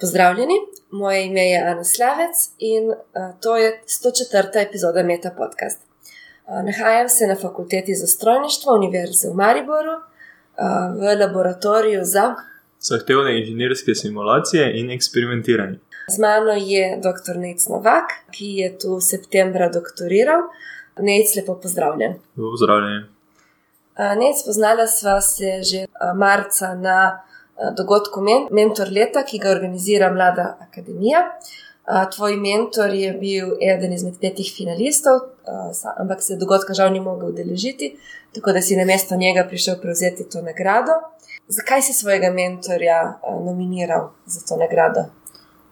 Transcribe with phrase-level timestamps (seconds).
[0.00, 0.54] Pozdravljeni,
[0.90, 2.96] moje ime je Ana Slavec in uh,
[3.40, 4.68] to je 104.
[4.68, 5.80] epizoda Meta Podcast.
[6.46, 10.02] Uh, nahajam se na fakulteti za strojništvo Univerze v Mariboru uh,
[11.00, 12.34] v laboratoriju za
[12.80, 15.78] zahtevne inženirske simulacije in eksperimentiranje.
[16.08, 17.36] Z mano je dr.
[17.36, 20.40] Nec Novak, ki je tu v septembra doktoriral.
[20.98, 22.12] Nec, lepo pozdravljen.
[22.36, 23.04] Lepo pozdravljen.
[23.98, 27.29] Nec, poznala sva se že marca na
[27.76, 31.24] dogodku Mentor leta, ki ga organizira Mlada akademija.
[32.16, 35.20] Tvoj mentor je bil eden izmed petih finalistov,
[35.98, 37.96] ampak se dogodka žal ni mogel udeležiti,
[38.34, 40.92] tako da si na mesto njega prišel prevzeti to nagrado.
[41.48, 45.08] Zakaj si svojega mentorja nominiral za to nagrado?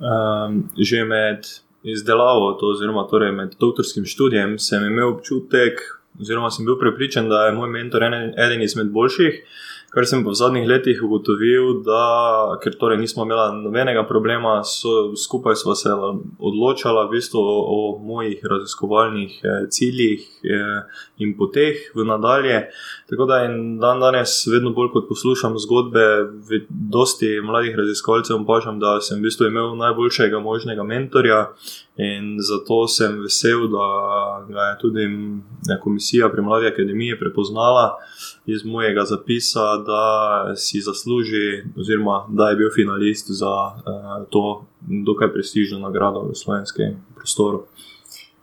[0.00, 1.46] Um, že med
[1.82, 5.78] izdelavo, to, oziroma torej med doktorskim študijem, sem imel občutek,
[6.20, 9.42] oziroma sem bil prepričan, da je moj mentor eden, eden izmed boljših.
[9.88, 15.56] Kar sem v zadnjih letih ugotovil, da ker torej nismo imeli nobenega problema, so, skupaj
[15.56, 15.88] smo se
[16.38, 22.66] odločali v bistvu o, o mojih raziskovalnih eh, ciljih eh, in poteh v nadalje.
[23.08, 26.04] Tako da in dan danes, vedno bolj kot poslušam zgodbe,
[26.68, 31.46] dosti mladih raziskovalcev opažam, da sem v bistvu imel najboljšega možnega mentorja.
[31.96, 33.86] In zato sem vesel, da
[34.52, 35.06] ga je tudi
[35.82, 37.96] komisija pri Mladi akademiji prepoznala
[38.48, 40.02] iz mojega zapisa, da
[40.56, 46.96] si zasluži, oziroma da je bil finalist za uh, to dokaj prestižno nagrado v slovenskem
[47.16, 47.66] prostoru.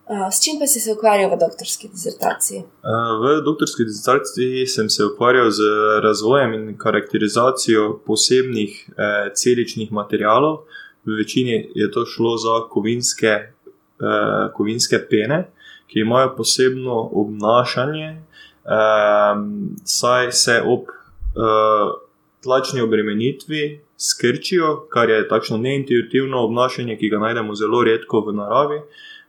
[0.05, 2.59] Uh, s čim pa si se ukvarjal v doktorski disertaciji?
[2.59, 5.61] Uh, v doktorski disertaciji sem se ukvarjal z
[6.03, 10.59] razvojem in karakterizacijo posebnih uh, celičnih materialov.
[11.05, 13.33] V večini je to šlo za kovinske,
[13.97, 15.47] uh, kovinske pene,
[15.89, 18.21] ki imajo posebno obnašanje,
[18.65, 21.93] um, saj se ob uh,
[22.43, 28.77] tlačni obremenitvi skrčijo, kar je takšno neintuitivno obnašanje, ki ga najdemo zelo redko v naravi.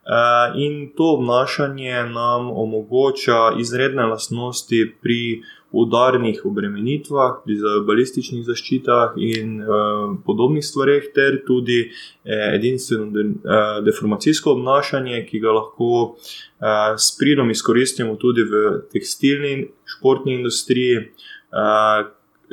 [0.07, 5.43] Uh, in to obnašanje nam omogoča izredne lastnosti pri
[5.83, 7.57] udarnih obremenitvah, pri
[7.87, 15.43] balističnih zaščitah in uh, podobnih stvareh, ter tudi uh, edinstveno de, uh, deformacijsko obnašanje, ki
[15.45, 21.05] ga lahko uh, s pridom izkoristimo tudi v tekstilni in športni industriji,
[21.53, 22.09] uh,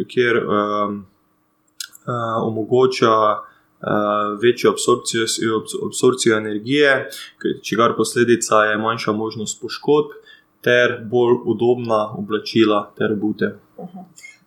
[0.09, 0.99] kjer uh,
[2.03, 3.15] uh, omogoča.
[3.33, 3.49] Uh,
[4.41, 5.25] večjo absorpcijo,
[5.87, 7.09] absorpcijo energije,
[7.61, 10.13] čigar posledica je manjša možnost poškodb,
[10.63, 13.55] ter bolj udobna oblačila ter bute.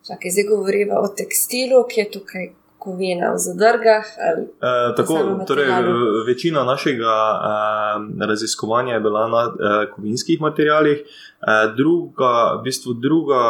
[0.06, 2.46] Čakaj, zdaj govorimo o tekstilu, ki je tukaj
[2.86, 4.06] kovina v zadrgah.
[4.06, 5.66] E, tako, torej,
[6.26, 11.04] večina našega e, raziskovanja je bila na e, kovinskih materijalih, e,
[11.76, 13.42] druga, v bistvu druga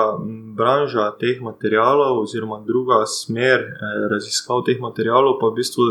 [0.57, 5.85] branža teh materijalov, oziroma druga smer e, raziskav teh materijalov, pa v bistvu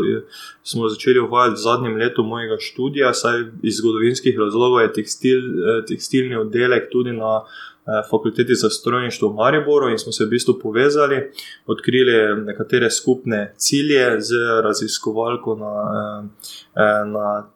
[0.62, 5.78] smo začeli uvajati v zadnjem letu mojega študija, saj iz zgodovinskih razlogov je tekstil, e,
[5.86, 7.46] tekstilni oddelek tudi na.
[7.86, 11.32] Eh, fakulteti za strojništvo v Mariboru in smo se v bistvu povezali,
[11.66, 17.50] odkrili nekatere skupne cilje z raziskovalko na, eh, eh, na,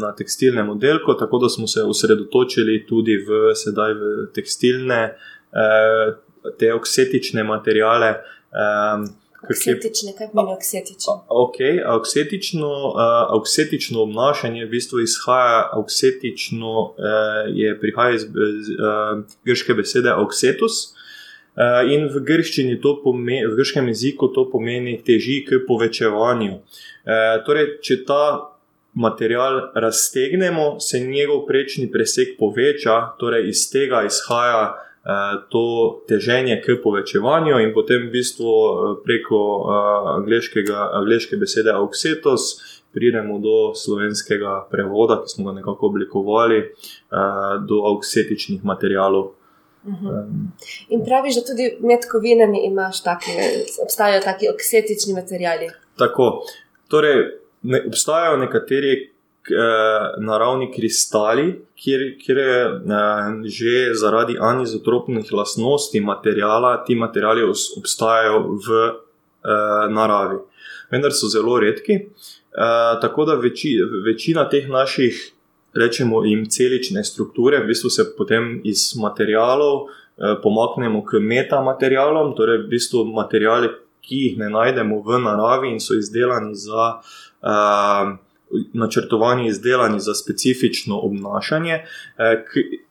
[0.00, 5.14] na tekstilnem oddelku, tako da smo se osredotočili tudi v, sedaj v tekstilne,
[6.58, 8.14] te oksetične materijale.
[9.42, 11.12] Oksetične, kaj pomeni oksetično?
[11.28, 16.94] Okay, oksetično, uh, oksetično obnašanje v bistvu izhaja, oksetično uh,
[17.54, 20.80] je, prihaja iz uh, grške besede oksetus.
[21.58, 22.22] Uh, in v,
[23.04, 26.58] pomeni, v grškem jeziku to pomeni teži k povečevanju.
[26.58, 28.24] Uh, torej, če ta
[28.98, 34.87] material raztegnemo, se njegov prečni preseg poveča, torej iz tega izhaja
[35.48, 35.64] to
[36.08, 39.72] teženje k povečevanju, in potem v bistvu eh, preko eh,
[41.00, 42.60] angliške besede auxetos
[42.92, 46.62] pridemo do slovenskega prevoda, ki smo ga nekako oblikovali,
[47.68, 49.36] do auxetičnih materijalov.
[49.84, 50.48] Uhum.
[50.88, 53.36] In praviš, da tudi med kovinami imaš take,
[53.84, 55.68] obstajajo taki oksetični materijali.
[55.98, 56.42] Tako.
[56.88, 57.16] Torej,
[57.62, 59.17] ne, obstajajo nekateri eh,
[60.20, 67.42] naravni kristali, kjer, kjer je eh, že zaradi anizotropnih lastnosti materijala, ti materijali
[67.76, 70.38] obstajajo v eh, naravi.
[70.90, 71.92] Vendar so zelo redki.
[71.92, 75.32] Eh, tako da veči, večina teh naših,
[75.74, 82.64] rečemo, jim celične strukture, v bistvu se potem iz materijalov eh, pomaknemo k metamaterialom, torej
[82.64, 83.70] v bistvu materijali,
[84.02, 86.98] ki jih ne najdemo v naravi in so izdelani za.
[87.42, 88.16] Eh,
[88.72, 91.72] načrtovani, izdelani za specifično obnašanje.
[91.72, 92.44] Eh,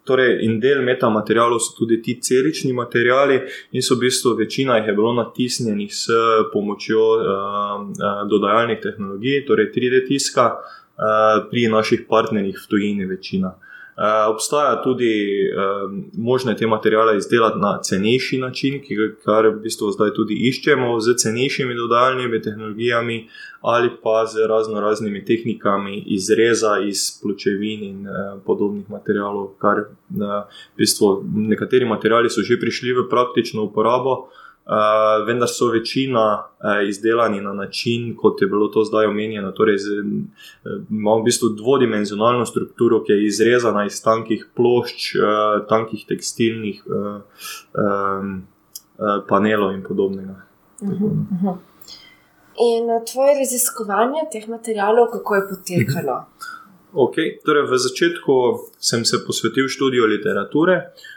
[0.03, 4.87] torej, in del metamaterialov so tudi ti celični materiali, in so v bistvu večina jih
[4.87, 6.07] je bilo natisnjenih s
[6.53, 10.51] pomočjo uh, uh, dodajalnih tehnologij, torej 3D tiska,
[11.49, 13.51] pri naših partnerjih v tujini večina.
[13.97, 15.13] Uh, obstaja tudi
[15.49, 20.99] uh, možnost te materijale izdelati na cenejši način, ki ga v bistvu zdaj tudi iščemo
[21.01, 23.27] z cenejšimi dodajalnimi tehnologijami
[23.61, 29.55] ali pa z razno raznimi tehnikami izreza iz pločevin in uh, podobnih materijalov.
[29.57, 30.45] Kar, uh,
[30.75, 34.29] v bistvu, nekateri materijali so že prišli v praktično uporabo,
[34.67, 39.51] uh, vendar so večina uh, izdelani na način, kot je bilo to zdaj omenjeno.
[39.51, 45.67] Torej, z, uh, imamo v bistvu dvodimenzionalno strukturo, ki je izrezana iz tankih plošč, uh,
[45.69, 47.21] tankih tekstilnih uh,
[47.73, 48.43] um,
[48.97, 50.35] uh, panelov in podobnega.
[50.81, 51.57] Uh -huh, uh -huh.
[52.57, 56.25] In tvoje raziskovanje teh materijalov, kako je potekalo?
[56.93, 57.37] Okay.
[57.45, 58.33] Torej, v začetku
[58.79, 60.75] sem se posvetil študiju literature.
[60.75, 61.16] Uh,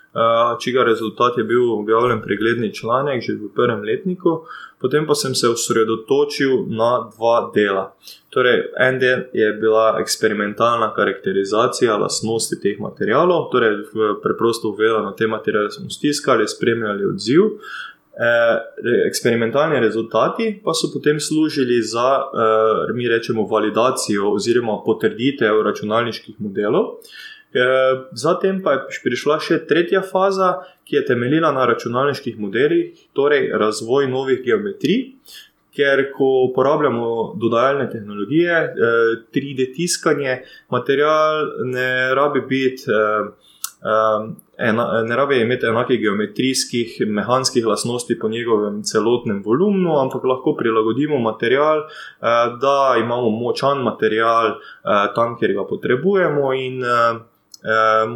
[0.61, 4.43] čigar rezultat je bil objavljen pregledni članek že v prvem letniku,
[4.81, 7.95] potem pa sem se osredotočil na dva dela.
[8.31, 13.77] Torej, en del je bila eksperimentalna karakterizacija lastnosti teh materijalov, torej,
[14.23, 17.61] preprosto uvedeno, te materijale smo stiskali, spremljali odziv.
[18.21, 22.21] E, eksperimentalni rezultati pa so potem služili za,
[22.91, 26.99] e, mi rečemo, validacijo oziroma potrditev računalniških modelov.
[27.55, 33.51] Eh, zatem pa je prišla še tretja faza, ki je temeljila na računalniških modelih, torej
[33.59, 35.17] razvoj novih geometrij.
[35.75, 38.55] Ker, ko uporabljamo dodajalne tehnologije,
[39.35, 40.37] 3D eh, tiskanje,
[40.71, 42.87] material ne rabi biti.
[42.87, 43.51] Eh,
[44.61, 51.87] ne rabi imeti enakih geometrijskih, mehanskih lastnosti po njegovem celotnem volumnu, ampak lahko prilagodimo material,
[52.61, 54.59] da imamo močan material
[55.15, 56.85] tam, kjer ga potrebujemo, in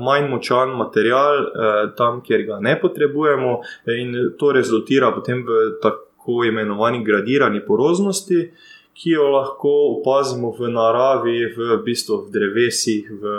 [0.00, 6.44] manj močan material eh, tam, kjer ga ne potrebujemo, in to rezultira potem v tako
[6.44, 8.50] imenovani gradirani poroznosti,
[8.94, 13.32] ki jo lahko opazimo v naravi, v bistvu v drevesih, v,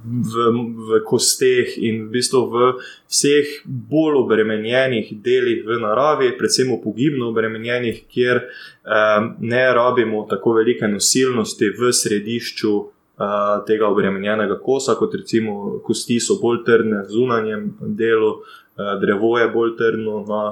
[0.00, 0.46] v,
[0.88, 2.70] v kosteh in v bistvu v
[3.04, 10.88] vseh bolj obremenjenih delih v naravi, predvsem pogibno obremenjenih, kjer eh, ne rabimo tako velike
[10.88, 12.74] nosilnosti v središču
[13.66, 17.66] tega obremenjenega kosa, kot recimo kosti so bolj trdne v zunanjem
[18.00, 18.38] delu,
[19.00, 20.42] drevo je bolj trdno na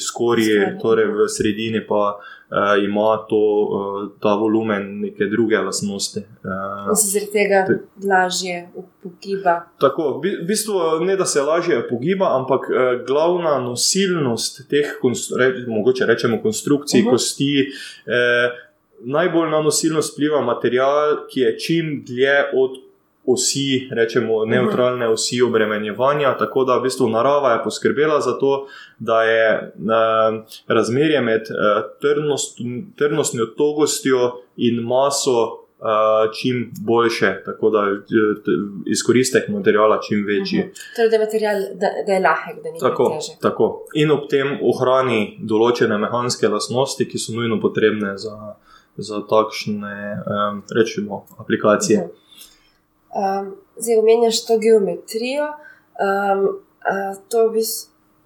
[0.00, 6.18] skorji, torej v sredini pa uh, ima to, uh, ta volumen neke druge lastnosti.
[6.18, 7.66] Uh, se zaradi tega
[8.08, 8.68] lažje
[9.02, 9.60] pogiba.
[9.80, 14.96] Tako, v bistvu ne da se lažje pogiba, ampak uh, glavna nosilnost teh,
[15.38, 17.10] re, mogoče rečemo, konstrukcij uh -huh.
[17.10, 17.66] kosti.
[18.06, 18.63] Uh,
[19.04, 22.84] najbolj na nosilnost vpliva material, ki je čim dlje od
[23.26, 26.36] osi, rečemo, neutralne osi obremenjevanja.
[26.38, 28.66] Tako da v bistvu narava je poskrbela za to,
[28.98, 32.58] da je eh, razmerje med eh, trdnost,
[32.96, 35.60] trdnostjo, togostjo in maso.
[35.84, 37.98] Uh, čim boljše, tako da je
[38.86, 40.58] izkoristek materijala čim večji.
[40.58, 40.96] Uh -huh.
[40.96, 43.32] Torej, da je material, da, da je lahek, da ni tako teže.
[43.40, 43.86] Tako.
[43.94, 48.54] In ob tem ohrani določene mehanske lastnosti, ki so nujno potrebne za,
[48.96, 49.96] za takšne,
[50.26, 52.08] um, rečemo, aplikacije.
[53.14, 55.44] Um, zdaj, omenjaš to geometrijo.
[55.44, 56.48] Um,
[57.28, 57.60] to, bi,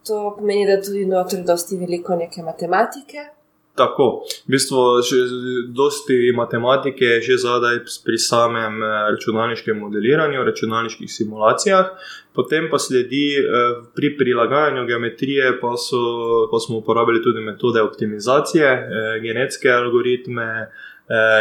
[0.06, 3.37] to pomeni, da tudi notri dosti veliko neke matematike.
[3.79, 5.23] Tako, v bistvu je
[5.70, 11.94] dosti matematike že zadaj pri samem eh, računalniškem modeliranju, računalniških simulacijah,
[12.35, 16.03] potem pa sledi eh, pri prilagajanju geometrije, pa, so,
[16.51, 20.69] pa smo uporabili tudi metode optimizacije, eh, genetske algoritme.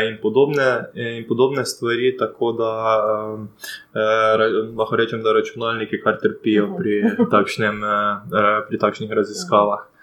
[0.07, 2.71] In podobne, in podobne stvari, tako da
[3.95, 4.45] eh,
[4.77, 7.01] lahko rečem, da računalniki kar trpijo pri,
[7.31, 9.96] takšnem, eh, pri takšnih raziskavah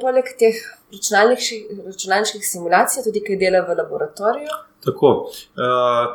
[0.00, 0.58] poleg teh
[0.92, 4.52] računalniških simulacij, tudi kaj dela v laboratoriju?
[4.84, 5.10] Tako.
[5.56, 6.12] Uh,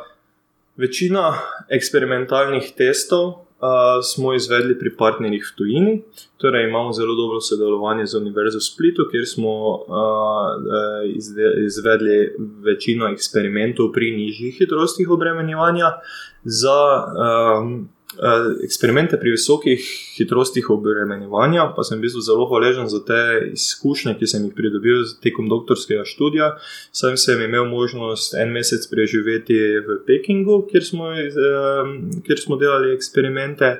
[0.76, 1.32] večina
[1.68, 5.94] eksperimentalnih testov uh, smo izvedli pri partnerjih v tujini.
[6.38, 9.84] Torej, imamo zelo dobro sodelovanje z Univerzo v Splitu, kjer smo uh,
[11.66, 12.34] izvedli
[12.64, 15.92] večino eksperimentov pri nižjih hitrostih obremenjevanja
[16.44, 16.80] za.
[17.14, 17.97] Um, Eh,
[18.64, 19.82] eksperimente pri visokih
[20.16, 23.20] hitrostih obremenjevanja, pa sem bil zelo hvaležen za te
[23.52, 26.54] izkušnje, ki sem jih pridobil tekom doktorskega študija.
[26.92, 31.12] Sam sem imel možnost en mesec preživeti v Pekingu, kjer smo,
[32.24, 33.76] kjer smo delali eksperimente.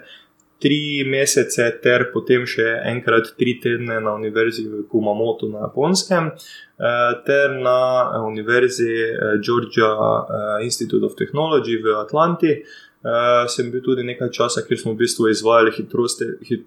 [0.58, 6.32] tri mesece, ter potem še enkrat tri tedne na univerzi v Kumamoto na Japonskem,
[7.26, 7.78] ter na
[8.26, 8.90] univerzi
[9.38, 9.92] Georgia
[10.62, 12.56] Institute of Technology v Atlanti.
[13.49, 16.67] Sem bil tudi nekaj časa, kjer smo v bistvu izvajali hitrosti, hit,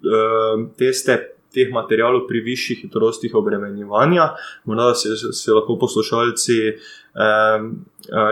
[0.80, 1.18] teste
[1.52, 4.32] teh materijalov pri višjih hitrostih obremenjevanja.
[4.64, 7.70] Morda se, se lahko poslušalci um,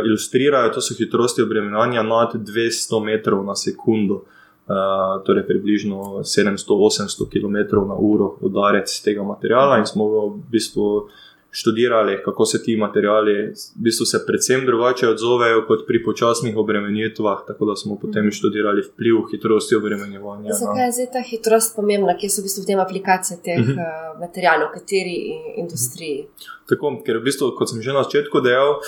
[0.06, 4.24] ilustrirajo, to so hitrosti obremenjevanja nad 200 metrov na sekundo.
[4.70, 10.20] Uh, torej, približno 700-800 km/h udarec tega materijala, in smo v
[10.52, 11.08] bistvu
[11.50, 13.32] študirali, kako se ti materiali
[13.76, 17.38] v bistvu se predvsem drugače odzovejo kot pri počasnih obremenitvah.
[17.46, 18.30] Tako da smo potem mhm.
[18.30, 20.52] študirali vpliv hitrosti obremenjevanja.
[20.52, 23.68] Zakaj je zdaj ta hitrost pomembna, kje so v bistvu v tem aplikacije teh uh
[23.68, 23.78] mhm.
[23.78, 24.20] eh, -huh.
[24.20, 25.18] materijalov, v kateri
[25.56, 26.26] industriji?
[26.68, 28.78] Tako, ker v bistvu, kot sem že na začetku dejal,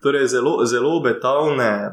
[0.00, 1.92] Torej, zelo, zelo obetavne uh,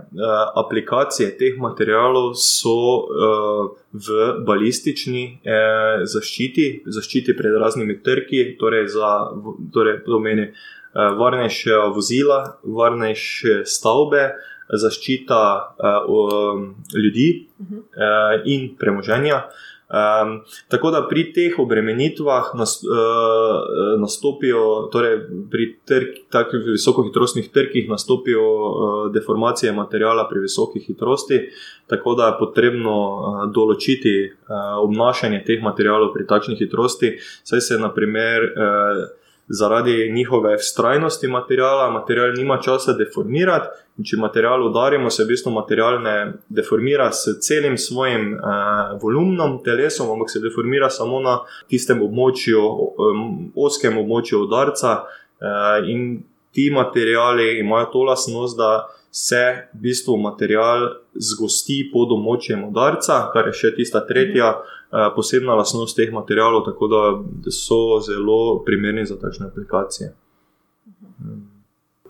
[0.55, 9.11] aplikacije teh materijalov so uh, v balistični uh, zaščiti, zaščiti pred raznimi trki, torej, za,
[9.75, 14.29] torej to pomeni uh, varnejše vozila, varnejše stavbe,
[14.71, 15.43] zaščita
[15.75, 16.63] uh, um,
[16.95, 19.43] ljudi uh, in premoženja.
[19.87, 25.15] Um, tako da pri teh obremenitvah nas, uh, nastopijo, torej
[25.51, 25.67] pri
[26.29, 31.39] takih visokohitrostnih trkih, nastopijo uh, deformacije materijala pri visoki hitrosti,
[31.87, 37.15] tako da je potrebno uh, določiti uh, obnašanje teh materijalov pri takšni hitrosti,
[37.47, 38.51] saj se naprimer.
[38.51, 39.07] Uh,
[39.47, 43.67] zaradi njihove vztrajnosti materijala, material nima časa deformirati.
[43.97, 48.39] In če material udarimo, se v bistvu material ne deformira s celim svojim eh,
[49.01, 51.39] volumnom, telesom, ampak se deformira samo na
[51.69, 52.61] tistem območju,
[53.55, 54.99] oskem območju udarca.
[55.41, 62.67] Eh, in ti materiali imajo to lasnost, da se v bistvu material zgosti pod območjem
[62.67, 64.51] udarca, kar je še tista tretja.
[64.57, 64.76] Mhm.
[64.87, 67.01] Eh, posebna lastnost teh materijalov, tako da
[67.51, 70.13] so zelo primerni za takšne aplikacije.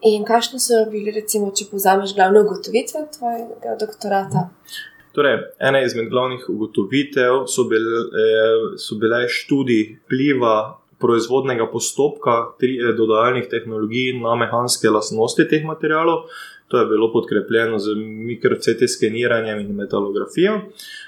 [0.06, 4.44] In kakšne so bile, recimo, če povzameš glavne ugotovitve tvojega doktorata?
[5.18, 12.94] Torej, ena izmed glavnih ugotovitev so bile, eh, so bile študije vpliva proizvodnega postopka eh,
[12.94, 16.30] dodajalnih tehnologij na mehanske lastnosti teh materijalov.
[16.68, 20.62] To je bilo podkrepljeno z mikro-CT skeniranjem in metalografijo.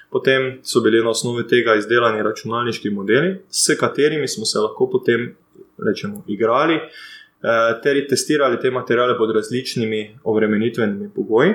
[0.09, 5.35] Potem so bili na osnovi tega izdelani računalniški modeli, s katerimi smo se lahko potem
[5.85, 11.53] rečemo, igrali eh, ter testirali te materijale pod različnimi obremenitvenimi pogoji,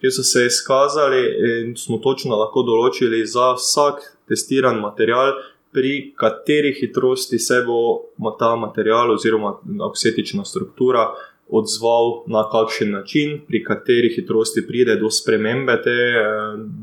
[0.00, 5.34] ki so se izkazali in smo točno lahko določili za vsak testiran material.
[5.76, 8.06] Pri kateri hitrosti se bo
[8.38, 9.58] ta material oziroma
[9.90, 11.10] oksetična struktura
[11.48, 16.22] odzval na kakšen način, pri kateri hitrosti pride do spremembe te eh,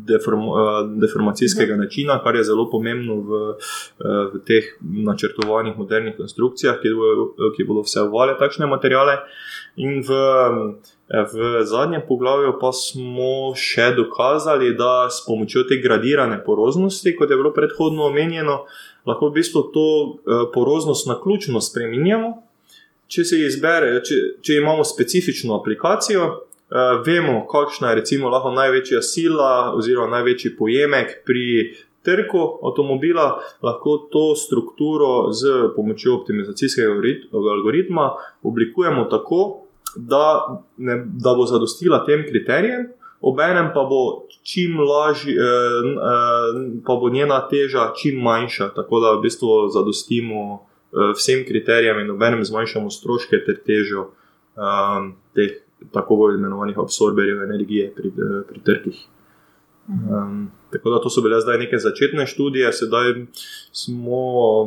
[0.07, 6.79] deform, eh, deformacijskega načina, kar je zelo pomembno v, eh, v teh načrtovanih modernih konstrukcijah,
[6.81, 9.17] ki, bo, ki bodo vse uvale takšne materijale.
[9.75, 10.15] In v,
[11.09, 17.39] v zadnjem poglavju pa smo še dokazali, da s pomočjo te gradirane poroznosti, kot je
[17.41, 18.63] bilo predhodno omenjeno,
[19.05, 19.87] lahko v bistvu to
[20.53, 22.42] poroznost na ključno spremenjamo
[23.13, 29.01] če se izbere, če, če imamo specifično aplikacijo, uh, vemo, kakšna je recimo lahko največja
[29.05, 33.27] sila oziroma največji pojemek pri trku avtomobila,
[33.63, 36.91] lahko to strukturo z pomočjo optimizacijskega
[37.31, 38.09] algoritma
[38.43, 39.63] oblikujemo tako,
[39.95, 42.89] da, ne, da bo zadostila tem kriterijem.
[43.23, 49.13] Obenem pa bo čim lažje, eh, eh, pa bo njena teža čim manjša, tako da
[49.13, 50.65] v bistvu zadostimo
[51.15, 54.09] vsem kriterijem in obenem zmanjšamo stroške ter težo
[54.55, 59.07] um, teh tako imenovanih absorberjev energije pri, eh, pri trgih.
[59.87, 63.25] Um, tako da to so bile zdaj neke začetne študije, sedaj
[63.71, 64.63] smo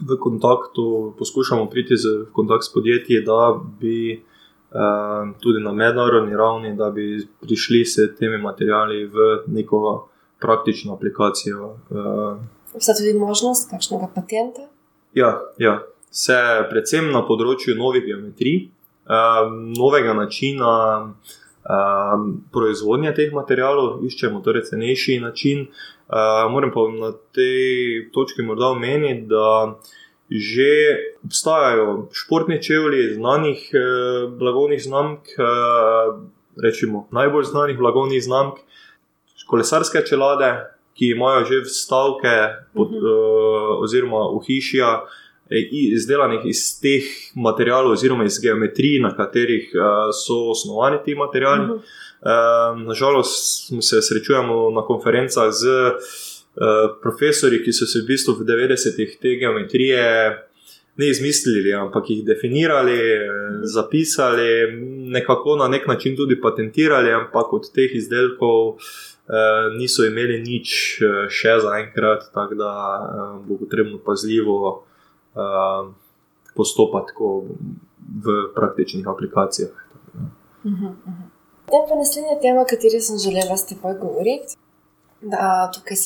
[0.00, 6.76] v kontaktu, poskušamo priti v kontakt s podjetji, da bi um, tudi na mednarodni ravni,
[6.76, 10.08] da bi prišli s temi materiali v neko
[10.40, 11.76] praktično aplikacijo.
[11.90, 12.36] Uh,
[12.76, 14.68] Vsa tudi možnost kakšnega patenta?
[15.16, 15.78] Ja, ja.
[16.12, 16.36] Se
[16.68, 18.66] predvsem na področju novih geometrij,
[19.08, 20.72] um, novega načina
[21.08, 25.66] um, proizvodnje teh materijalov, iščemo torej cenejši način.
[26.06, 29.76] Uh, moram pa na tej točki morda omeniti, da
[30.26, 30.70] že
[31.24, 33.80] obstajajo športni čevlji znanih eh,
[34.26, 36.08] blagovnih znamk, eh,
[36.62, 38.58] rečemo najbolj znanih blagovnih znamk,
[39.46, 42.36] kolesarske čelade, ki imajo že vstavke
[42.74, 43.76] pod, uh -huh.
[43.76, 45.00] uh, oziroma uhišja,
[45.50, 49.82] eh, izdelanih iz teh materijalov, oziroma iz geometrij, na katerih uh,
[50.26, 51.64] so osnovani ti materiali.
[51.64, 52.76] Uh -huh.
[52.76, 55.66] uh, nažalost, se srečujemo na konferencah z
[57.02, 60.02] profesori, ki so se v bistvu v 90-ih te geometrije
[60.96, 62.98] ne izmislili, ampak jih definirali,
[63.62, 64.72] zapisali,
[65.12, 68.78] nekako na nek način tudi patentirali, ampak od teh izdelkov.
[69.26, 74.82] Uh, niso imeli nič uh, še zaenkrat, tako da uh, bo potrebno pazljivo
[76.56, 77.12] postopati
[78.24, 79.74] v praktičnih aplikacijah.
[80.64, 81.26] Uh -huh, uh -huh.
[81.66, 84.56] Pa naslednja tema, o kateri sem želela s teboj govoriti,
[85.20, 85.96] da, tukaj,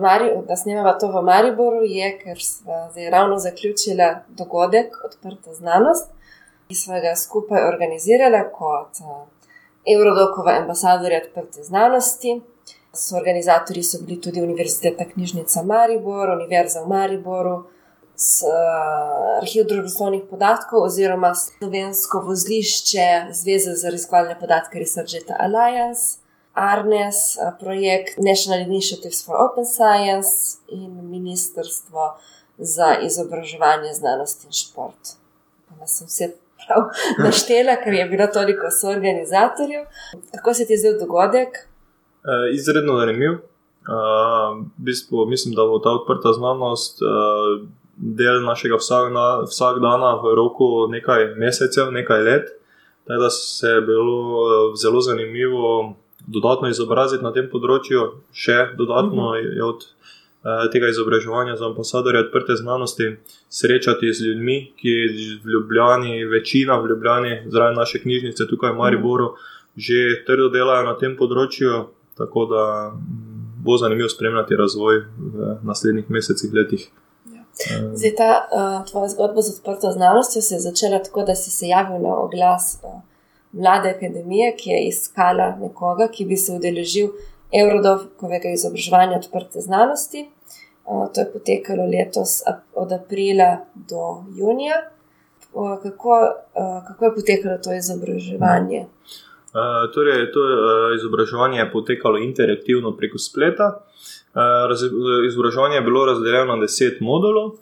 [0.00, 6.10] Mari, da snemamo to v Mariboru, je, ker smo zdaj ravno zaključili dogodek Odprta znanost,
[6.68, 9.00] ki smo ga skupaj organizirali kot
[9.94, 12.40] Eurodokova ambasadorja Odprte znanosti.
[12.92, 17.64] So organizatorji so bili tudi Univerziteta Knjižnica Maribor, Univerza v Mariboru,
[18.16, 26.18] s, uh, arhiv družboslovnih podatkov oziroma slovensko vozlišče Zveze za raziskovalne podatke Research Alliance.
[26.58, 32.18] Arnes, projekt National Initiatives for Open Science in Ministrstvo
[32.58, 35.14] za izobraževanje, znanost in šport.
[35.68, 36.32] Pa sem vse
[36.66, 36.88] prav
[37.24, 39.84] naštela, ker je bilo toliko soorganizatorjev.
[40.34, 41.67] Kako se ti je zdel dogodek?
[42.28, 43.32] Uh, izredno zanimiv.
[43.32, 43.38] Uh,
[44.76, 47.62] v bistvu, mislim, da bo ta odprta znanost uh,
[47.96, 52.50] del našega vsak, na, vsak dana v roku nekaj mesecev, nekaj let.
[53.08, 55.94] Tako da se je bilo zelo zanimivo
[56.26, 58.02] dodatno izobraziti na tem področju,
[58.36, 59.54] še dodatno mhm.
[59.56, 59.86] je od
[60.72, 63.16] tega izobraževanja za ambasadorje odprte znanosti,
[63.48, 64.94] srečati z ljudmi, ki
[65.44, 69.34] v Ljubljani, večina v Ljubljani, zraven naše knjižnice, tukaj v Mariboru,
[69.76, 71.88] že trdo delajo na tem področju.
[72.18, 76.90] Tako da mm, bo zanimivo spremljati razvoj v naslednjih mesecih, letih.
[77.34, 77.44] Ja.
[77.94, 81.68] Zdaj, ta uh, tvoja zgodba z odprto znanostjo se je začela tako, da si se
[81.68, 82.78] javil na oglas.
[82.82, 83.00] Uh,
[83.52, 87.08] mlade akademije, ki je iskala nekoga, ki bi se udeležil
[87.52, 90.28] Eurodovkovega izobraževanja odprte znanosti.
[90.84, 92.42] To je potekalo letos
[92.74, 94.82] od aprila do junija.
[95.82, 96.32] Kako,
[96.88, 98.86] kako je potekalo to izobraževanje?
[99.48, 103.80] Uh, torej, to uh, izobraževanje je potekalo interaktivno preko spleta.
[104.34, 107.56] Uh, izobraževanje je bilo razdeljeno na deset modulov, uh,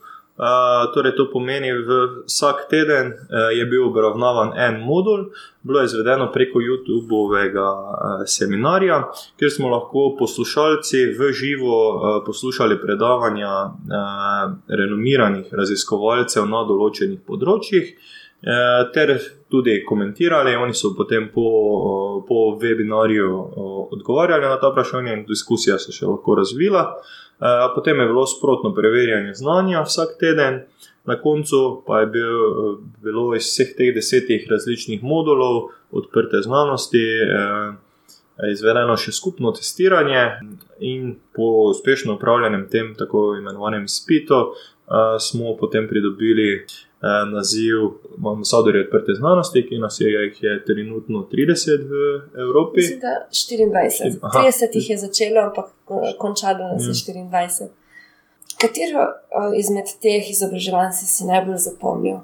[0.95, 5.29] torej, to pomeni, da vsak teden uh, je bil obravnavan en modul,
[5.63, 9.05] bilo je izvedeno preko YouTube-ovega uh, seminarja,
[9.39, 17.95] kjer smo lahko poslušalci v živo uh, poslušali predavanja uh, renomiranih raziskovalcev na določenih področjih.
[18.95, 19.11] Ter
[19.49, 21.45] tudi komentirali, oni so potem po,
[22.29, 23.31] po webinarju
[23.91, 26.85] odgovarjali na ta vprašanja, in diskusija se še lahko razvila.
[27.37, 30.63] Eh, potem je bilo sprotno preverjanje znanja vsak teden,
[31.05, 37.05] na koncu pa je bil, eh, bilo iz vseh teh desetih različnih modulov odprte znanosti.
[37.05, 37.73] Eh,
[38.53, 40.23] izvedeno še skupno testiranje,
[40.81, 44.53] in po uspešno upravljenem tem tako imenovanem spitu,
[45.19, 46.86] smo potem pridobili Eh,
[47.33, 47.75] naziv
[48.27, 52.77] ambasadorja odprte znanosti, ki nas je, je trenutno 30 v Evropi.
[52.77, 54.19] Mislim, da 24.
[54.23, 54.39] Aha.
[54.39, 57.63] 30 jih je začelo, ampak eh, končalo nas je 24.
[57.63, 57.69] Ja.
[58.61, 62.19] Katero eh, izmed teh izobraževanj si, si najbolj zapomnil?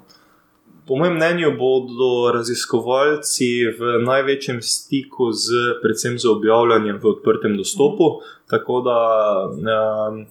[0.87, 8.03] Po mojem mnenju bodo raziskovalci v največjem stiku z, predvsem z objavljanjem v odprtem dostopu.
[8.03, 8.31] Mm.
[8.51, 8.97] Tako da
[9.47, 10.25] um,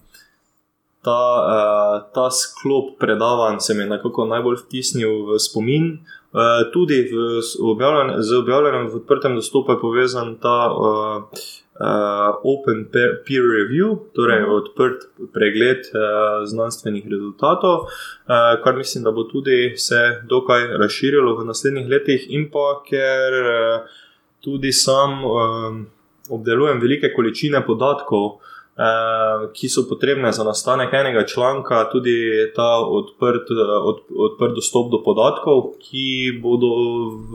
[1.03, 5.99] ta, uh, ta sklop predavanj se mi je nekako najbolj vtisnil v spomin.
[6.33, 11.43] Uh, tudi v, objavljen, z objavljanjem v odprtem dostopu je povezan ta uh,
[11.81, 14.51] uh, Open Peer Review, torej mhm.
[14.51, 14.99] odprt
[15.33, 21.89] pregled uh, znanstvenih rezultatov, uh, kar mislim, da bo tudi se dokaj razširilo v naslednjih
[21.89, 23.99] letih, in pa ker uh,
[24.41, 25.87] tudi sam um,
[26.31, 28.39] obdelujem velike količine podatkov.
[28.73, 32.15] Eh, ki so potrebne za nastanek enega članka, tudi
[32.57, 33.51] ta odprt,
[33.85, 36.71] od, odprt dostop do podatkov, ki bodo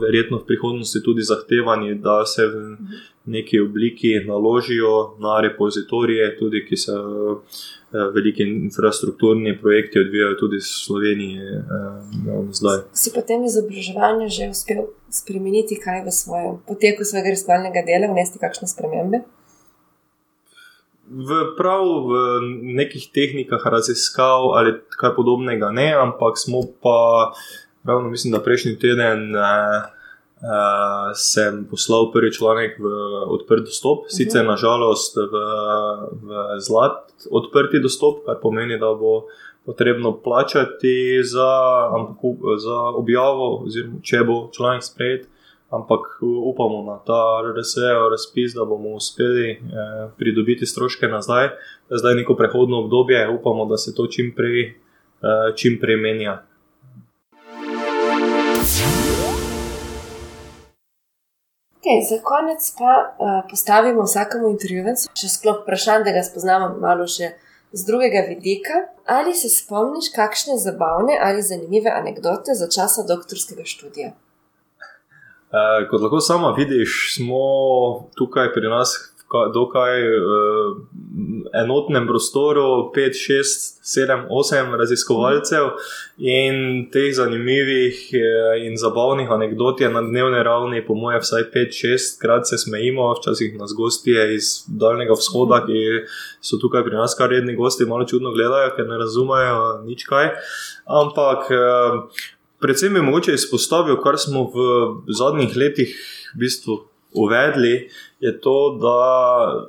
[0.02, 2.76] verjetno v prihodnosti tudi zahtevani, da se v
[3.24, 6.92] neki obliki naložijo na repozitorije, tudi ki se.
[7.88, 12.78] Eh, veliki infrastrukturni projekti odvijajo tudi v Sloveniji, eh, zdaj.
[12.92, 18.68] Si potem izobraževanje že uspel spremeniti kaj v svojem poteku svojega raziskovalnega dela, vnesti kakšne
[18.68, 19.24] spremembe?
[21.10, 22.12] V prav v
[22.78, 27.32] nekih tehnikah raziskav ali kaj podobnega, ne, ampak smo pa,
[27.84, 29.32] ravno mislim, da prejšnji teden.
[29.36, 29.96] Eh,
[30.38, 32.86] Uh, sem poslal prvi članek v
[33.26, 34.14] odprt dostop, mhm.
[34.14, 35.34] sicer nažalost v,
[36.14, 39.26] v zlat odprti dostop, kar pomeni, da bo
[39.66, 41.50] potrebno plačati za,
[42.58, 45.26] za objavo, oziroma če bo članek sprejet,
[45.70, 49.58] ampak upamo na ta RSE razpis, da bomo uspeli eh,
[50.18, 51.48] pridobiti stroške nazaj.
[51.90, 56.42] Zdaj je neko prehodno obdobje, upamo, da se to čim prej, eh, čim prej menja.
[61.78, 67.06] Okay, za konec pa uh, postavimo vsakemu intervjuvencu še sklop vprašanj, da ga spoznamo malo
[67.08, 67.30] še
[67.72, 68.82] z drugega vidika.
[69.06, 74.10] Ali se spomniš kakšne zabavne ali zanimive anekdote za časa doktorskega študija?
[75.48, 77.38] Uh, kot lahko sama vidiš, smo
[78.16, 78.92] tukaj pri nas
[79.54, 80.76] dokaj uh,
[81.62, 85.66] enotnem prostoru, 5, 6, 7, 8 raziskovalcev
[86.18, 91.76] in teh zanimivih uh, in zabavnih anegdot je na dnevni ravni, po mojem, vsaj 5,
[91.84, 96.08] 6 krat se smejimo, včasih nas gostje iz daljnega vzhoda, ki
[96.40, 100.34] so tukaj pri nas kar redni gosti, malo čudno gledajo, ker ne razumejo nič kaj.
[100.84, 101.52] Ampak.
[101.52, 102.26] Uh,
[102.60, 104.62] Predvsem bi mogoče izpostavil, kar smo v
[105.14, 105.92] zadnjih letih
[106.34, 106.78] v bistvu
[107.14, 107.90] uvedli,
[108.20, 108.96] je to, da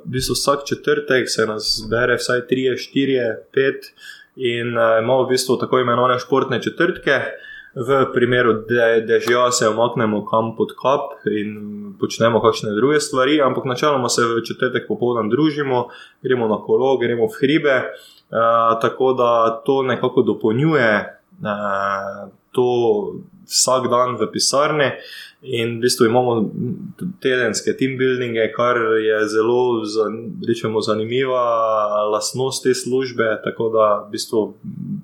[0.05, 3.91] v bistvu vsak četrtek se nas zbere vsaj 3, 4, 5
[4.35, 7.21] in uh, imamo v bistvu tako imenovane športne četrtke.
[7.75, 13.69] V primeru, da dežja se omaknemo kam pod kap in počnemo kakšne druge stvari, ampak
[13.69, 15.85] načeloma se v četrtek popoldan družimo,
[16.25, 21.18] gremo na kolo, gremo v hribe, uh, tako da to nekako dopolnjuje
[22.51, 22.67] to
[23.49, 24.91] vsak dan v pisarni.
[25.41, 26.51] In v bistvu imamo
[27.23, 29.79] tedenske team buildinge, kar je zelo
[30.47, 31.43] rečemo, zanimiva
[32.11, 33.39] lastnost te službe.
[33.43, 34.53] Tako da v bistvu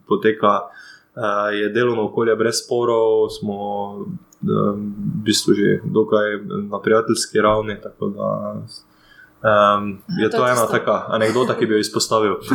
[0.08, 3.60] poteka uh, je delovno okolje brez sporov, smo
[3.96, 4.12] um,
[4.44, 7.80] v bistvu že dokaj na prijateljski ravni.
[7.80, 12.36] Tako da um, je to, to ena taka anekdota, ki bi jo izpostavil.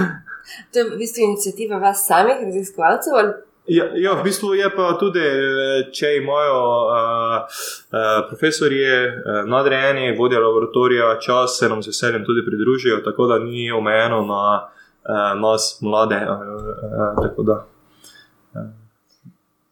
[0.72, 3.12] To je v bistvu inicijativa vas samih, raziskovalcev.
[3.66, 5.22] Ja, ja, v bistvu je pa tudi,
[5.92, 6.94] če imajo uh,
[7.44, 13.38] uh, profesori, uh, nadrejeni, vodja laboratorija, čas se nam z veseljem tudi pridružijo, tako da
[13.38, 16.16] ni omejeno na uh, nas, mlade.
[16.16, 16.40] Uh,
[17.46, 17.60] uh,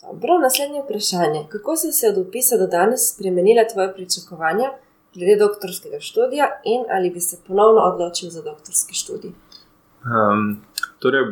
[0.09, 1.47] Dobro, naslednje vprašanje.
[1.49, 4.71] Kako so se od opisa do danes spremenile tvoje pričakovanja
[5.15, 9.31] glede doktorskega študija in ali bi se ponovno odločil za doktorski študij?
[10.05, 10.63] Um,
[10.99, 11.25] torej,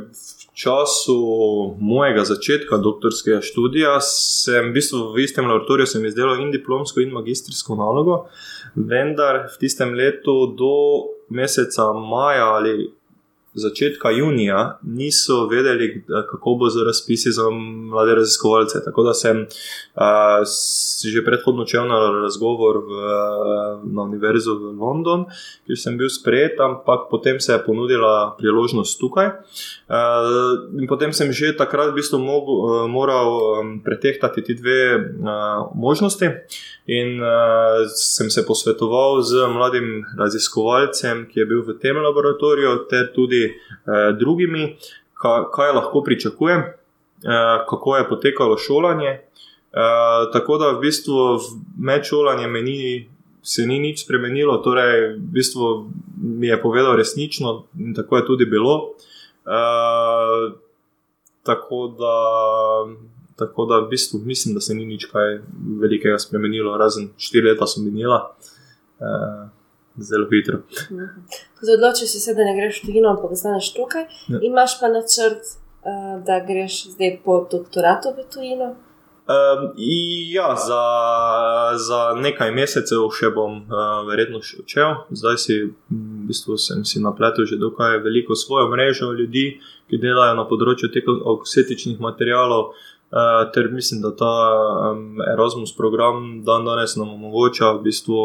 [0.56, 1.16] času
[1.80, 7.76] mojega začetka doktorskega študija sem v bistvu v istem laboratoriju izdelal in diplomsko, in magistrsko
[7.76, 8.24] nalogo,
[8.74, 10.72] vendar v tistem letu do
[11.28, 12.92] meseca maja ali
[13.56, 17.50] začetka junija niso vedeli, kako bo z razpisi za
[17.90, 18.84] mlade raziskovalce.
[18.84, 20.44] Tako da sem uh,
[21.12, 22.90] že predhodno čel na razgovor v,
[23.92, 25.24] na Univerzo v London,
[25.66, 29.26] kjer sem bil sprejet, ampak potem se je ponudila priložnost tukaj.
[29.26, 35.72] Uh, potem sem že takrat v bistvu mogu, uh, moral um, pretehtati ti dve uh,
[35.74, 36.44] možnosti.
[36.86, 43.10] In uh, sem se posvetoval z mladim raziskovalcem, ki je bil v tem laboratoriju, ter
[43.14, 44.76] tudi uh, drugimi,
[45.18, 49.18] ka, kaj lahko pričakujem, uh, kako je potekalo šolanje.
[49.74, 51.40] Uh, tako da v bistvu
[51.78, 52.80] med šolanjem meni.
[53.46, 55.66] Se ni nič spremenilo, torej, v bistvu
[56.18, 58.98] mi je povedal resnično, in tako je tudi bilo.
[59.46, 60.50] Uh,
[61.46, 62.16] tako da
[63.36, 65.40] Tako da v bistvu mislim, da se ni nič kaj
[65.80, 68.22] velikega spremenilo, razen štiri leta so minila.
[69.00, 69.48] Uh,
[69.96, 70.58] Zelo hitro.
[71.56, 74.40] Ko se odločiš, se, da ne greš v tujino, ampak ostaneš tukaj, ja.
[74.44, 78.74] imaš pa načrt, uh, da greš zdaj po doktoratu v tujino?
[79.26, 79.72] Um,
[80.30, 80.82] ja, za,
[81.88, 84.92] za nekaj mesecev še bom uh, verjetno še odšel.
[85.18, 85.56] Zdaj si,
[85.90, 89.58] v bistvu, sem si napletel že dokaj veliko svojo mrežo ljudi,
[89.90, 92.76] ki delajo na področju teh akusetičnih materijalov.
[93.06, 94.34] Uh, ter mislim, da ta
[94.90, 98.16] um, Erasmus program dan danes nam omogoča, v bistvu,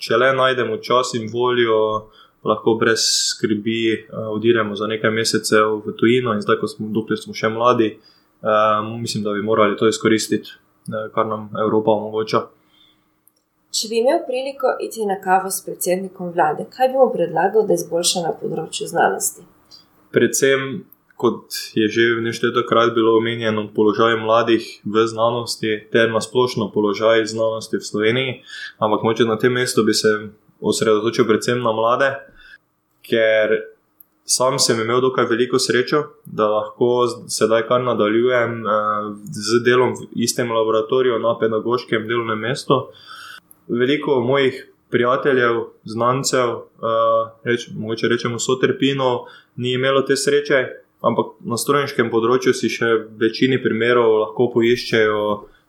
[0.00, 2.08] če le najdemo čas in voljo,
[2.44, 6.32] lahko brez skrbi uh, odiremo za nekaj mesecev v tujino.
[6.32, 6.88] In zdaj, ko smo,
[7.20, 7.90] smo še mladi,
[8.40, 10.56] uh, mislim, da bi morali to izkoristiti,
[11.14, 12.46] kar nam Evropa omogoča.
[13.74, 17.76] Če bi imel priliko iti na kavo s predsednikom vlade, kaj bi mu predlagal, da
[17.76, 19.44] izboljša na področju znanosti?
[20.14, 20.84] Predvsem
[21.16, 27.76] kot je že neštetokrat bilo omenjeno, položaj mladih v znanosti, ter na splošno položaj znanosti
[27.76, 28.32] v Sloveniji.
[28.78, 30.08] Ampak moče na tem mestu bi se
[30.60, 32.10] osredotočil predvsem na mlade,
[33.06, 33.74] ker
[34.24, 38.70] sam sem imel dokaj veliko srečo, da lahko sedaj kar nadaljujem eh,
[39.30, 42.88] z delom v istem laboratoriju na pedagoškem delovnem mestu.
[43.68, 49.24] Veliko mojih prijateljev, znancev, uh, reč, mogoče rečemo, so trpino,
[49.56, 50.60] ni imelo te sreče,
[51.04, 55.24] ampak na strojniškem področju si še v večini primerov lahko poiščejo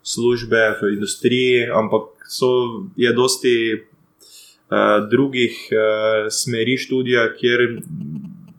[0.05, 2.49] službe v industriji, ampak so,
[2.95, 7.81] je dosti uh, drugih uh, smeri študija, kjer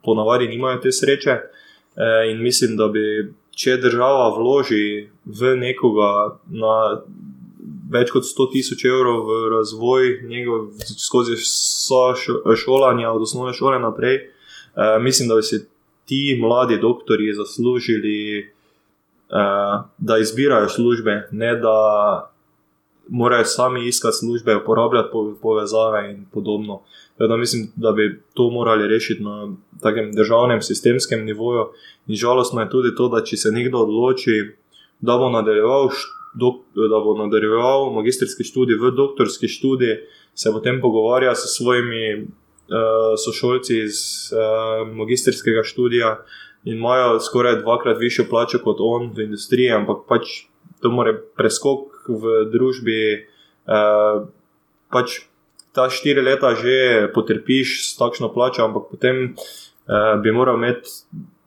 [0.05, 1.39] ponavadi nimajo te sreče.
[1.97, 6.11] Uh, in mislim, da bi, če država vloži v nekoga
[6.53, 6.75] na
[7.95, 12.03] več kot 100 tisoč evrov v razvoj njegov, skozi vso
[12.59, 14.19] šolanje, od osnovne šole naprej,
[14.75, 15.63] uh, mislim, da bi si
[16.07, 18.49] ti mladi doktori zaslužili,
[19.31, 21.77] uh, da izbirajo službe, ne da
[23.09, 25.09] morajo sami iskati službe, uporabljati
[25.43, 26.83] povezave in podobno.
[27.19, 31.69] Da mislim, da bi to morali rešiti na takem državnem, sistemskem nivoju.
[32.07, 34.57] In žalostno je tudi to, da če se nekdo odloči,
[35.01, 35.89] da bo nadaljeval,
[36.91, 39.97] da bo nadaljeval magistrski študij v doktorski študij,
[40.35, 42.27] se potem pogovarja s svojimi
[43.25, 43.99] sošolci iz
[44.33, 46.17] uh, magistrskega študija
[46.65, 50.47] in imajo skoraj dvakrat višjo plačo kot on v industriji, ampak pač
[50.83, 53.01] to more preskok v družbi.
[53.67, 54.27] Uh,
[54.91, 55.23] pač
[55.77, 59.35] ta štiri leta že potrpiš s takšno plačo, ampak potem
[60.23, 60.91] bi moral imeti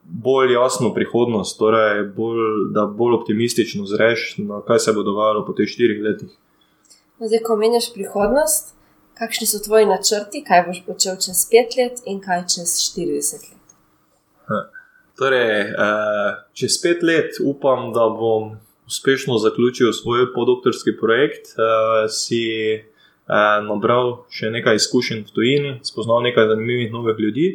[0.09, 4.35] bolj jasno prihodnost, torej bolj, da bolj optimistično zreš,
[4.67, 6.31] kaj se bo dogajalo po teh štirih letih.
[7.19, 8.73] No, zdaj, ko menjaš prihodnost,
[9.19, 13.73] kakšni so tvoji načrti, kaj boš počel čez pet let in kaj čez 40 let?
[14.47, 14.59] Ha.
[15.19, 18.55] Torej, uh, čez pet let upam, da bom
[18.87, 22.43] uspešno zaključil svoj podoktorski projekt, uh, si
[22.79, 22.85] uh,
[23.67, 27.49] nabral še nekaj izkušenj v tujini, spoznal nekaj zanimivih novih ljudi,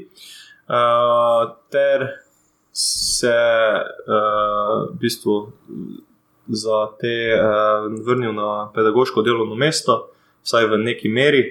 [1.70, 2.07] ter
[2.72, 3.35] se
[4.09, 5.53] v bistvu
[6.48, 7.12] za te
[8.07, 10.13] vrnil na pedagoško delovno mesto,
[10.44, 11.44] vsaj v neki meri.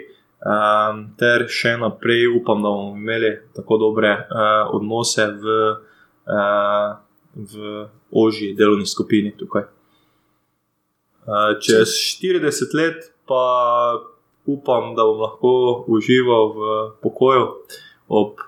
[0.43, 5.53] Um, ter še naprej upam, da bomo imeli tako dobre uh, odnose v,
[6.27, 6.89] uh,
[7.33, 9.69] v ožji delovni skupini tukaj.
[11.23, 13.43] Uh, čez 40 let pa
[14.45, 16.59] upam, da bom lahko užival v
[16.99, 17.47] pokoju
[18.07, 18.43] ob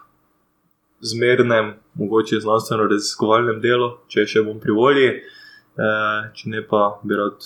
[0.99, 7.39] zmernem, mogoče znanstveno-raziskovalnem delu, če še bom pri volji, eh, če ne pa bi rad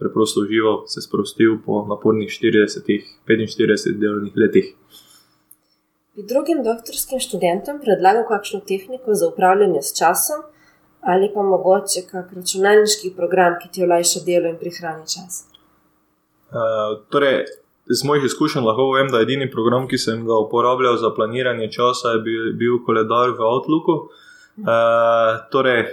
[0.00, 4.74] preprosto užival, se sprostil po napornih 40-45 delovnih letih.
[6.16, 10.42] Bi drugim doktorskim študentom predlagal kakšno tehniko za upravljanje s časom,
[11.00, 15.44] ali pa mogoče kak računalniški program, ki ti olajša delo in prihrani čas?
[16.50, 17.44] Uh, torej,
[17.90, 21.70] iz mojih izkušenj lahko povem, da je edini program, ki sem ga uporabljal za planiranje
[21.76, 23.96] časa, bil, bil koledar v Outlooku.
[24.60, 25.86] Uh, torej,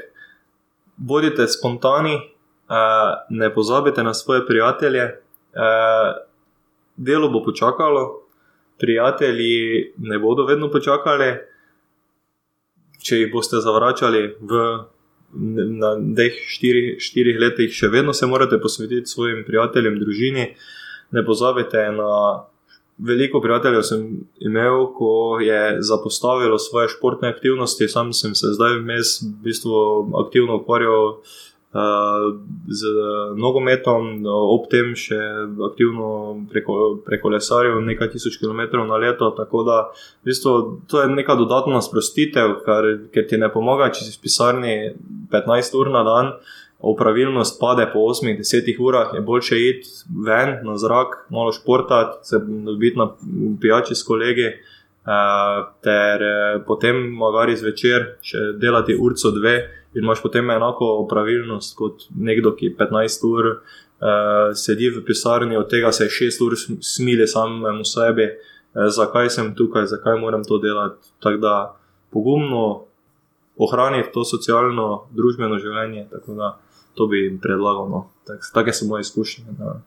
[0.97, 2.17] bodite spontani,
[3.29, 5.03] ne pozabite na svoje prijatelje.
[5.03, 6.15] Uh,
[6.95, 8.21] delo bo počakalo,
[8.79, 11.35] prijatelji ne bodo vedno počakali.
[13.03, 14.63] Če jih boste zavračali v
[16.17, 20.51] teh štirih, štirih letih, še vedno se morate posvetiti svojim prijateljem, družini.
[20.51, 20.75] Uh,
[21.11, 22.43] ne pozabite na
[22.97, 27.87] veliko prijateljev, sem imel, ko je zapostavilo svoje športne aktivnosti.
[27.87, 29.75] Sam sem se zdaj vmes v bistvu
[30.25, 31.19] aktivno ukvarjal.
[31.77, 32.91] Z
[33.37, 35.17] nogometom, ob tem še
[35.67, 36.09] aktivno
[36.49, 39.29] preko, preko lesarjev, nekaj tisoč kilometrov na leto.
[39.37, 39.79] Tako da,
[40.23, 40.53] v bistvu,
[40.89, 44.77] to je neka dodatna sprostitev, kar, ker ti ne pomaga, če si v pisarni
[45.33, 46.33] 15 ur na dan,
[46.79, 49.89] opravilnost pade po 8-10 urah, je boljše iti
[50.25, 53.09] ven na zrak, malo športati, se dobiti na
[53.61, 54.51] pijači s kolegi.
[55.07, 55.13] Uh,
[55.79, 59.53] ter uh, potem, magari zvečer, še delati urco dve,
[59.95, 65.69] in imaš potem enako pravilnost kot nekdo, ki 15 ur uh, sedi v pisarni, od
[65.69, 71.13] tega se 6 ur smili samemu sebi, uh, zakaj sem tukaj, zakaj moram to delati.
[71.23, 71.55] Tako da
[72.11, 72.87] pogumno
[73.57, 76.07] ohraniti to socialno, družbeno življenje.
[76.11, 76.53] Tako da
[76.97, 77.89] to bi jim predlagal.
[77.89, 78.05] No.
[78.27, 79.57] Tak, take so moje izkušnje.
[79.59, 79.79] No.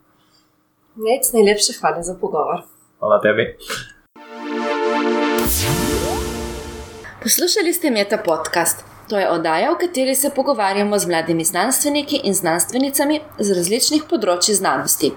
[0.97, 2.67] Nec, najlepše hvala za pogovor.
[2.99, 3.55] Hvala tebi.
[7.23, 8.90] Poslušali ste Meta podcast.
[9.11, 14.55] To je oddaja, v kateri se pogovarjamo z mladimi znanstveniki in znanstvenicami z različnih področji
[14.55, 15.13] znanosti.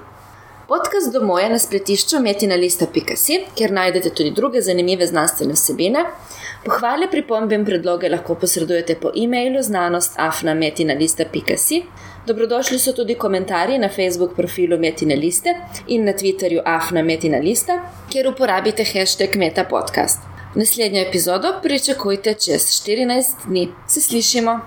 [0.65, 6.09] Podcast domov je na spletišču metina.si, kjer najdete tudi druge zanimive znanstvene vsebine.
[6.65, 11.85] Pohvale, pripombe in predloge lahko posredujete po e-mailu znanost.afnametina.si.
[12.25, 15.53] Dobrodošli so tudi komentarji na Facebook profilu Metina Liste
[15.85, 17.77] in na Twitterju Afnametina Lista,
[18.09, 20.32] kjer uporabite hashtag MetaPodcast.
[20.55, 23.69] Naslednjo epizodo pričakujte čez 14 dni.
[23.87, 24.59] Se slišimo!